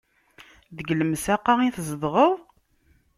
Deg 0.75 0.87
lemsaq-a 0.93 1.53
i 1.61 1.69
tzedɣeḍ? 1.75 2.33